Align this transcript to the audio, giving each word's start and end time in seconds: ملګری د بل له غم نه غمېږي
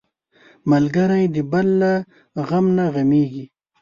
ملګری 0.71 1.25
د 1.35 1.37
بل 1.51 1.67
له 1.81 1.91
غم 2.47 2.65
نه 2.77 2.85
غمېږي 2.93 3.45